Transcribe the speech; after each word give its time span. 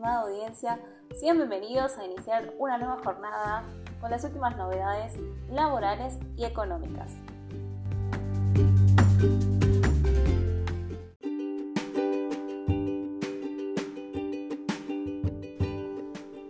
estimada 0.00 0.22
audiencia, 0.22 0.80
sean 1.14 1.36
bienvenidos 1.36 1.98
a 1.98 2.04
iniciar 2.06 2.54
una 2.58 2.78
nueva 2.78 2.96
jornada 3.04 3.64
con 4.00 4.10
las 4.10 4.24
últimas 4.24 4.56
novedades 4.56 5.12
laborales 5.50 6.18
y 6.38 6.46
económicas. 6.46 7.12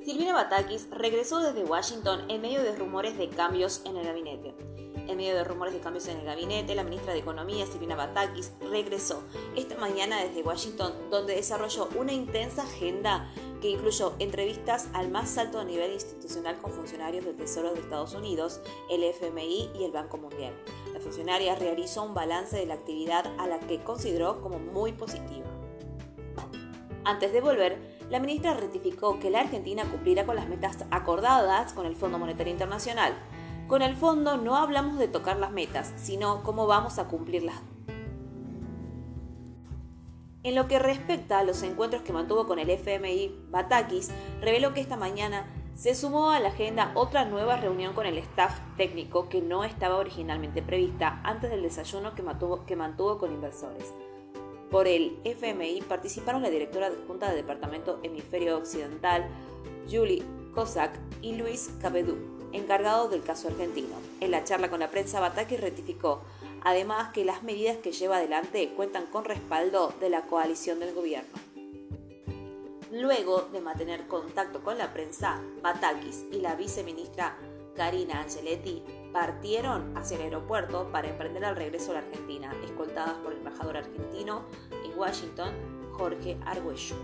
Silvina 0.05 0.33
Batakis 0.33 0.89
regresó 0.93 1.41
desde 1.41 1.65
Washington 1.65 2.31
en 2.31 2.43
medio 2.43 2.63
de 2.63 2.77
rumores 2.77 3.19
de 3.19 3.31
cambios 3.31 3.83
en 3.85 3.97
el 3.97 4.07
gabinete. 4.07 4.55
En 5.11 5.17
medio 5.17 5.35
de 5.35 5.43
rumores 5.43 5.75
de 5.75 5.81
cambios 5.81 6.07
en 6.07 6.19
el 6.19 6.25
gabinete, 6.25 6.77
la 6.77 6.85
ministra 6.85 7.13
de 7.13 7.19
Economía, 7.19 7.67
Silvina 7.67 7.97
Batakis, 7.97 8.53
regresó 8.61 9.25
esta 9.57 9.77
mañana 9.77 10.23
desde 10.23 10.45
Washington, 10.45 10.93
donde 11.11 11.35
desarrolló 11.35 11.89
una 11.97 12.13
intensa 12.13 12.63
agenda 12.63 13.29
que 13.61 13.71
incluyó 13.71 14.15
entrevistas 14.19 14.89
al 14.93 15.11
más 15.11 15.37
alto 15.39 15.63
nivel 15.65 15.93
institucional 15.93 16.59
con 16.59 16.73
funcionarios 16.73 17.25
del 17.25 17.37
Tesoro 17.37 17.73
de 17.73 17.81
Estados 17.81 18.15
Unidos, 18.15 18.61
el 18.91 19.05
FMI 19.05 19.71
y 19.79 19.85
el 19.85 19.93
Banco 19.93 20.17
Mundial. 20.17 20.53
La 20.93 21.01
funcionaria 21.01 21.55
realizó 21.55 22.03
un 22.03 22.15
balance 22.15 22.57
de 22.57 22.67
la 22.67 22.75
actividad 22.75 23.27
a 23.39 23.47
la 23.47 23.61
que 23.61 23.83
consideró 23.83 24.41
como 24.41 24.59
muy 24.59 24.93
positiva. 24.93 25.47
Antes 27.05 27.33
de 27.33 27.41
volver, 27.41 27.79
la 28.11 28.21
ministra 28.21 28.55
ratificó 28.55 29.19
que 29.19 29.31
la 29.31 29.41
Argentina 29.41 29.85
cumplirá 29.91 30.27
con 30.27 30.37
las 30.37 30.49
metas 30.49 30.85
acordadas 30.91 31.73
con 31.73 31.87
el 31.87 31.97
Fondo 31.97 32.19
Monetario 32.19 32.53
Internacional 32.53 33.15
con 33.71 33.83
el 33.83 33.95
fondo 33.95 34.37
no 34.37 34.57
hablamos 34.57 34.99
de 34.99 35.07
tocar 35.07 35.37
las 35.37 35.53
metas, 35.53 35.93
sino 35.95 36.43
cómo 36.43 36.67
vamos 36.67 36.99
a 36.99 37.07
cumplirlas. 37.07 37.55
En 40.43 40.55
lo 40.55 40.69
que 40.69 40.79
respecta 40.79 41.39
a 41.39 41.45
los 41.45 41.63
encuentros 41.63 42.03
que 42.03 42.15
mantuvo 42.15 42.47
con 42.47 42.59
el 42.59 42.71
FMI, 42.71 43.45
Batakis 43.51 44.11
reveló 44.41 44.73
que 44.73 44.81
esta 44.81 44.97
mañana 44.97 45.47
se 45.75 45.95
sumó 45.95 46.31
a 46.31 46.41
la 46.41 46.49
agenda 46.49 46.93
otra 46.95 47.27
nueva 47.27 47.57
reunión 47.57 47.93
con 47.93 48.07
el 48.07 48.17
staff 48.19 48.59
técnico 48.79 49.29
que 49.29 49.43
no 49.43 49.65
estaba 49.65 49.97
originalmente 49.97 50.63
prevista 50.63 51.21
antes 51.25 51.51
del 51.51 51.63
desayuno 51.63 52.15
que 52.15 52.23
mantuvo, 52.23 53.19
con 53.19 53.33
inversores. 53.33 53.93
Por 54.71 54.87
el 54.87 55.19
FMI 55.25 55.83
participaron 55.83 56.41
la 56.41 56.49
directora 56.49 56.87
adjunta 56.87 57.27
del 57.27 57.37
Departamento 57.37 58.01
Hemisferio 58.03 58.57
Occidental, 58.57 59.29
Julie 59.91 60.23
Kozak, 60.55 60.99
y 61.21 61.37
Luis 61.37 61.71
Cabedú 61.83 62.40
encargado 62.53 63.09
del 63.09 63.23
caso 63.23 63.49
argentino. 63.49 63.97
En 64.21 64.31
la 64.31 64.45
charla 64.45 64.71
con 64.71 64.81
la 64.81 64.91
prensa, 64.91 65.21
Bataki 65.21 65.57
ratificó 65.57 66.23
además 66.63 67.13
que 67.13 67.25
las 67.25 67.43
medidas 67.43 67.79
que 67.79 67.93
lleva 67.93 68.17
adelante 68.17 68.73
cuentan 68.77 69.07
con 69.07 69.25
respaldo 69.25 69.93
de 70.01 70.11
la 70.11 70.23
coalición 70.23 70.81
del 70.81 70.95
gobierno. 70.95 71.39
Luego 72.93 73.49
de 73.53 73.61
mantener 73.61 74.09
contacto 74.09 74.63
con 74.63 74.77
la 74.77 74.93
prensa, 74.93 75.41
Batakis 75.63 76.25
y 76.33 76.41
la 76.41 76.57
viceministra 76.57 77.37
Karina 77.77 78.21
Angeletti 78.21 78.83
partieron 79.13 79.97
hacia 79.97 80.17
el 80.17 80.25
aeropuerto 80.25 80.91
para 80.91 81.09
emprender 81.09 81.45
el 81.45 81.57
regreso 81.57 81.93
a 81.93 81.95
la 81.95 82.01
Argentina, 82.01 82.53
escoltadas 82.65 83.15
por 83.19 83.33
el 83.33 83.39
embajador 83.39 83.77
argentino 83.77 84.43
en 84.85 84.99
Washington, 84.99 85.53
Jorge 85.93 86.37
Argüello. 86.45 86.97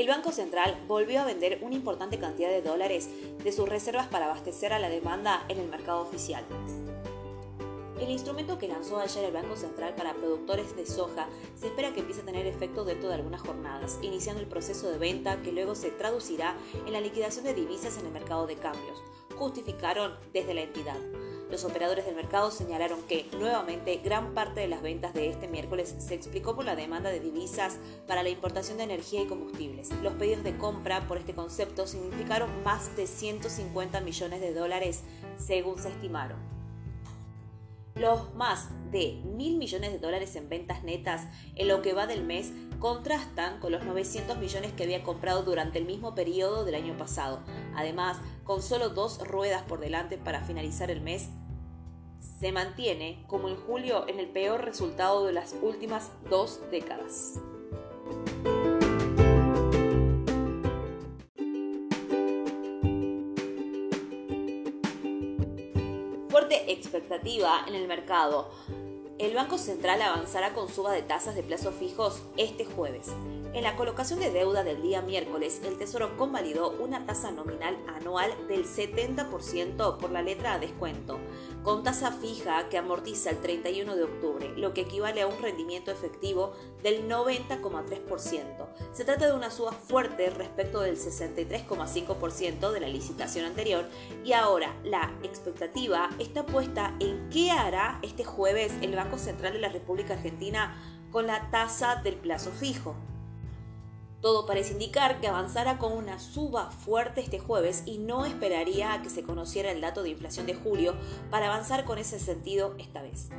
El 0.00 0.08
Banco 0.08 0.32
Central 0.32 0.82
volvió 0.88 1.20
a 1.20 1.26
vender 1.26 1.58
una 1.60 1.74
importante 1.74 2.18
cantidad 2.18 2.48
de 2.48 2.62
dólares 2.62 3.10
de 3.44 3.52
sus 3.52 3.68
reservas 3.68 4.06
para 4.06 4.24
abastecer 4.24 4.72
a 4.72 4.78
la 4.78 4.88
demanda 4.88 5.44
en 5.50 5.58
el 5.58 5.68
mercado 5.68 6.00
oficial. 6.00 6.42
El 8.00 8.08
instrumento 8.08 8.58
que 8.58 8.66
lanzó 8.66 8.98
ayer 8.98 9.26
el 9.26 9.34
Banco 9.34 9.56
Central 9.56 9.94
para 9.94 10.14
productores 10.14 10.74
de 10.74 10.86
soja 10.86 11.28
se 11.54 11.66
espera 11.66 11.92
que 11.92 12.00
empiece 12.00 12.22
a 12.22 12.24
tener 12.24 12.46
efecto 12.46 12.86
dentro 12.86 13.10
de 13.10 13.16
algunas 13.16 13.42
jornadas, 13.42 13.98
iniciando 14.00 14.40
el 14.40 14.48
proceso 14.48 14.90
de 14.90 14.96
venta 14.96 15.42
que 15.42 15.52
luego 15.52 15.74
se 15.74 15.90
traducirá 15.90 16.56
en 16.86 16.94
la 16.94 17.02
liquidación 17.02 17.44
de 17.44 17.52
divisas 17.52 17.98
en 17.98 18.06
el 18.06 18.12
mercado 18.12 18.46
de 18.46 18.56
cambios, 18.56 19.02
justificaron 19.36 20.14
desde 20.32 20.54
la 20.54 20.62
entidad. 20.62 20.96
Los 21.50 21.64
operadores 21.64 22.06
del 22.06 22.14
mercado 22.14 22.52
señalaron 22.52 23.02
que, 23.02 23.28
nuevamente, 23.36 24.00
gran 24.04 24.34
parte 24.34 24.60
de 24.60 24.68
las 24.68 24.82
ventas 24.82 25.12
de 25.14 25.28
este 25.28 25.48
miércoles 25.48 25.96
se 25.98 26.14
explicó 26.14 26.54
por 26.54 26.64
la 26.64 26.76
demanda 26.76 27.10
de 27.10 27.18
divisas 27.18 27.78
para 28.06 28.22
la 28.22 28.28
importación 28.28 28.78
de 28.78 28.84
energía 28.84 29.22
y 29.22 29.26
combustibles. 29.26 29.90
Los 30.00 30.14
pedidos 30.14 30.44
de 30.44 30.56
compra 30.56 31.08
por 31.08 31.18
este 31.18 31.34
concepto 31.34 31.88
significaron 31.88 32.62
más 32.62 32.96
de 32.96 33.08
150 33.08 34.00
millones 34.00 34.40
de 34.40 34.54
dólares, 34.54 35.02
según 35.36 35.76
se 35.78 35.88
estimaron. 35.88 36.38
Los 37.96 38.32
más 38.34 38.68
de 38.92 39.20
mil 39.24 39.58
millones 39.58 39.90
de 39.90 39.98
dólares 39.98 40.36
en 40.36 40.48
ventas 40.48 40.84
netas 40.84 41.26
en 41.56 41.66
lo 41.66 41.82
que 41.82 41.92
va 41.92 42.06
del 42.06 42.24
mes 42.24 42.52
contrastan 42.78 43.58
con 43.58 43.72
los 43.72 43.84
900 43.84 44.38
millones 44.38 44.72
que 44.72 44.84
había 44.84 45.02
comprado 45.02 45.42
durante 45.42 45.78
el 45.78 45.84
mismo 45.84 46.14
periodo 46.14 46.64
del 46.64 46.76
año 46.76 46.96
pasado. 46.96 47.42
Además, 47.74 48.18
con 48.44 48.62
solo 48.62 48.88
dos 48.88 49.26
ruedas 49.26 49.62
por 49.64 49.80
delante 49.80 50.16
para 50.16 50.44
finalizar 50.44 50.90
el 50.90 51.02
mes, 51.02 51.28
se 52.20 52.52
mantiene 52.52 53.24
como 53.26 53.48
en 53.48 53.56
julio 53.56 54.06
en 54.08 54.20
el 54.20 54.28
peor 54.28 54.64
resultado 54.64 55.26
de 55.26 55.32
las 55.32 55.54
últimas 55.62 56.12
dos 56.28 56.60
décadas. 56.70 57.40
Fuerte 66.28 66.72
expectativa 66.72 67.64
en 67.66 67.74
el 67.74 67.88
mercado. 67.88 68.50
El 69.20 69.34
Banco 69.34 69.58
Central 69.58 70.00
avanzará 70.00 70.54
con 70.54 70.70
suba 70.70 70.92
de 70.92 71.02
tasas 71.02 71.34
de 71.34 71.42
plazos 71.42 71.74
fijos 71.74 72.22
este 72.38 72.64
jueves. 72.64 73.08
En 73.52 73.64
la 73.64 73.76
colocación 73.76 74.20
de 74.20 74.30
deuda 74.30 74.62
del 74.62 74.80
día 74.80 75.02
miércoles, 75.02 75.60
el 75.64 75.76
Tesoro 75.76 76.16
convalidó 76.16 76.70
una 76.78 77.04
tasa 77.04 77.32
nominal 77.32 77.76
anual 77.88 78.30
del 78.46 78.64
70% 78.64 79.98
por 79.98 80.10
la 80.10 80.22
letra 80.22 80.54
a 80.54 80.58
descuento, 80.60 81.18
con 81.64 81.82
tasa 81.82 82.12
fija 82.12 82.68
que 82.68 82.78
amortiza 82.78 83.30
el 83.30 83.40
31 83.42 83.96
de 83.96 84.04
octubre, 84.04 84.52
lo 84.56 84.72
que 84.72 84.82
equivale 84.82 85.20
a 85.20 85.26
un 85.26 85.42
rendimiento 85.42 85.90
efectivo 85.90 86.52
del 86.82 87.08
90,3%. 87.08 88.68
Se 88.92 89.04
trata 89.04 89.26
de 89.26 89.34
una 89.34 89.50
suba 89.50 89.72
fuerte 89.72 90.30
respecto 90.30 90.80
del 90.80 90.96
63,5% 90.96 92.70
de 92.70 92.80
la 92.80 92.88
licitación 92.88 93.44
anterior 93.44 93.84
y 94.24 94.32
ahora 94.32 94.76
la 94.84 95.12
expectativa 95.24 96.08
está 96.20 96.46
puesta 96.46 96.94
en 97.00 97.28
qué 97.30 97.50
hará 97.50 97.98
este 98.02 98.24
jueves 98.24 98.72
el 98.80 98.94
Banco 98.94 99.09
Central 99.18 99.52
de 99.52 99.60
la 99.60 99.68
República 99.68 100.14
Argentina 100.14 100.76
con 101.10 101.26
la 101.26 101.50
tasa 101.50 101.96
del 101.96 102.16
plazo 102.16 102.50
fijo. 102.50 102.94
Todo 104.20 104.44
parece 104.44 104.72
indicar 104.72 105.20
que 105.20 105.28
avanzará 105.28 105.78
con 105.78 105.92
una 105.92 106.18
suba 106.18 106.70
fuerte 106.70 107.22
este 107.22 107.38
jueves 107.38 107.84
y 107.86 107.98
no 107.98 108.26
esperaría 108.26 108.92
a 108.92 109.02
que 109.02 109.08
se 109.08 109.22
conociera 109.22 109.70
el 109.70 109.80
dato 109.80 110.02
de 110.02 110.10
inflación 110.10 110.44
de 110.46 110.54
julio 110.54 110.94
para 111.30 111.46
avanzar 111.46 111.84
con 111.84 111.96
ese 111.96 112.20
sentido 112.20 112.74
esta 112.78 113.00
vez. 113.00 113.30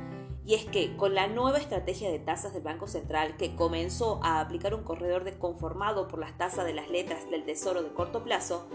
Y 0.44 0.54
es 0.54 0.64
que 0.64 0.96
con 0.96 1.14
la 1.14 1.28
nueva 1.28 1.58
estrategia 1.58 2.10
de 2.10 2.18
tasas 2.18 2.52
del 2.52 2.64
Banco 2.64 2.88
Central 2.88 3.36
que 3.36 3.54
comenzó 3.54 4.18
a 4.24 4.40
aplicar 4.40 4.74
un 4.74 4.82
corredor 4.82 5.22
de 5.22 5.38
conformado 5.38 6.08
por 6.08 6.18
las 6.18 6.36
tasas 6.36 6.64
de 6.64 6.74
las 6.74 6.90
letras 6.90 7.30
del 7.30 7.44
Tesoro 7.44 7.84
de 7.84 7.92
corto 7.92 8.24
plazo, 8.24 8.66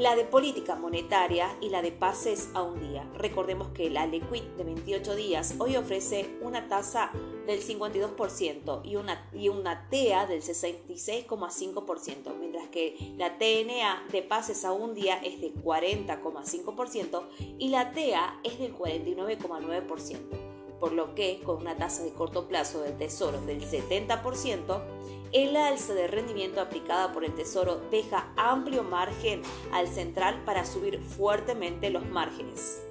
la 0.00 0.16
de 0.16 0.24
política 0.24 0.76
monetaria 0.76 1.54
y 1.60 1.68
la 1.68 1.82
de 1.82 1.92
pases 1.92 2.48
a 2.54 2.62
un 2.62 2.80
día. 2.80 3.06
Recordemos 3.18 3.68
que 3.68 3.90
la 3.90 4.06
Liquid 4.06 4.44
de 4.56 4.64
28 4.64 5.14
días 5.14 5.56
hoy 5.58 5.76
ofrece 5.76 6.38
una 6.40 6.68
tasa 6.68 7.10
del 7.46 7.60
52% 7.60 8.80
y 8.82 8.96
una, 8.96 9.28
y 9.34 9.50
una 9.50 9.90
TEA 9.90 10.24
del 10.24 10.40
66,5%, 10.40 12.34
mientras 12.38 12.68
que 12.68 12.96
la 13.18 13.36
TNA 13.36 14.06
de 14.10 14.22
pases 14.22 14.64
a 14.64 14.72
un 14.72 14.94
día 14.94 15.16
es 15.22 15.42
de 15.42 15.52
40,5% 15.52 17.22
y 17.58 17.68
la 17.68 17.92
TEA 17.92 18.40
es 18.42 18.58
del 18.58 18.74
49,9%, 18.74 20.18
por 20.80 20.92
lo 20.92 21.14
que 21.14 21.42
con 21.44 21.58
una 21.58 21.76
tasa 21.76 22.04
de 22.04 22.14
corto 22.14 22.48
plazo 22.48 22.80
del 22.80 22.96
Tesoro 22.96 23.38
del 23.42 23.60
70%, 23.60 24.82
el 25.32 25.56
alza 25.56 25.94
de 25.94 26.08
rendimiento 26.08 26.60
aplicada 26.60 27.12
por 27.12 27.24
el 27.24 27.34
Tesoro 27.34 27.76
deja 27.90 28.32
amplio 28.36 28.82
margen 28.82 29.42
al 29.72 29.86
central 29.86 30.42
para 30.44 30.64
subir 30.64 31.00
fuertemente 31.00 31.90
los 31.90 32.04
márgenes. 32.06 32.82